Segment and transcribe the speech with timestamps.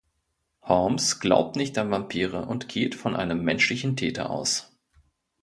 [0.63, 4.73] Holmes glaubt nicht an Vampire und geht von einem menschlichen Täter aus.